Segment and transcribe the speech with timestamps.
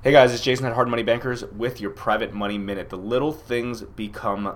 [0.00, 2.88] Hey guys, it's Jason at Hard Money Bankers with your private money minute.
[2.88, 4.54] The little things become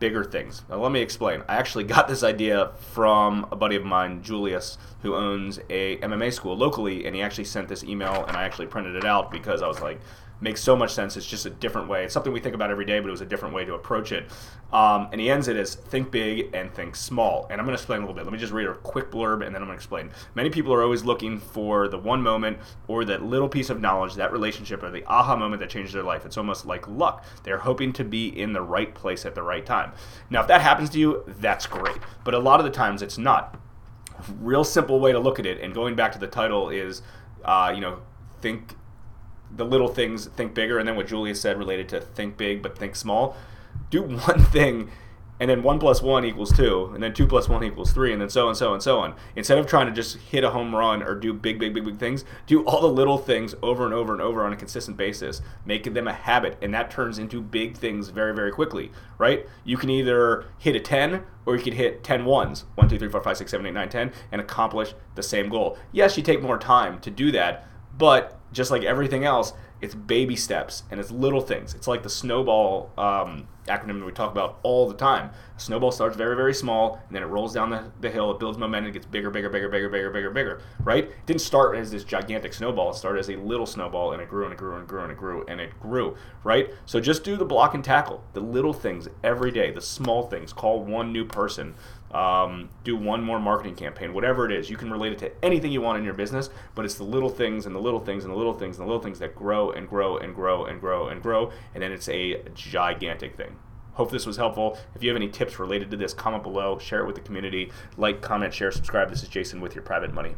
[0.00, 0.62] bigger things.
[0.70, 1.42] Now, let me explain.
[1.46, 6.32] I actually got this idea from a buddy of mine, Julius, who owns a MMA
[6.32, 9.60] school locally, and he actually sent this email, and I actually printed it out because
[9.60, 10.00] I was like,
[10.40, 11.16] makes so much sense.
[11.16, 12.04] It's just a different way.
[12.04, 14.12] It's something we think about every day, but it was a different way to approach
[14.12, 14.30] it.
[14.72, 17.46] Um, and he ends it as think big and think small.
[17.50, 18.24] And I'm going to explain a little bit.
[18.24, 20.10] Let me just read a quick blurb and then I'm going to explain.
[20.34, 24.14] Many people are always looking for the one moment or that little piece of knowledge,
[24.14, 26.24] that relationship, or the aha moment that changes their life.
[26.24, 27.24] It's almost like luck.
[27.42, 29.92] They're hoping to be in the right place at the right time.
[30.30, 31.98] Now, if that happens to you, that's great.
[32.24, 33.58] But a lot of the times it's not.
[34.40, 37.02] Real simple way to look at it, and going back to the title is,
[37.44, 38.00] uh, you know,
[38.40, 38.74] think
[39.54, 42.78] the little things think bigger and then what Julius said related to think big but
[42.78, 43.36] think small.
[43.90, 44.90] Do one thing
[45.40, 48.20] and then one plus one equals two and then two plus one equals three and
[48.20, 49.14] then so and so and so on.
[49.36, 51.98] Instead of trying to just hit a home run or do big big big big
[51.98, 55.40] things do all the little things over and over and over on a consistent basis
[55.64, 59.46] making them a habit and that turns into big things very very quickly right?
[59.64, 62.64] You can either hit a 10 or you could hit 10 ones.
[62.74, 65.78] 1 2 3 4 5 6 7 8 9 10 and accomplish the same goal.
[65.92, 67.66] Yes you take more time to do that
[67.96, 71.74] but just like everything else, it's baby steps and it's little things.
[71.74, 75.30] It's like the snowball um, acronym that we talk about all the time.
[75.56, 78.40] A snowball starts very, very small and then it rolls down the, the hill, it
[78.40, 81.04] builds momentum, it gets bigger, bigger, bigger, bigger, bigger, bigger, bigger, right?
[81.04, 82.90] It didn't start as this gigantic snowball.
[82.90, 85.02] It started as a little snowball and it grew and it grew and it grew
[85.02, 86.70] and it grew and it grew, right?
[86.86, 90.52] So just do the block and tackle, the little things every day, the small things.
[90.52, 91.74] Call one new person
[92.12, 94.70] um, do one more marketing campaign, whatever it is.
[94.70, 97.28] You can relate it to anything you want in your business, but it's the little
[97.28, 99.70] things and the little things and the little things and the little things that grow
[99.72, 103.56] and grow and grow and grow and grow, and then it's a gigantic thing.
[103.92, 104.78] Hope this was helpful.
[104.94, 107.72] If you have any tips related to this, comment below, share it with the community,
[107.96, 109.10] like, comment, share, subscribe.
[109.10, 110.36] This is Jason with your private money.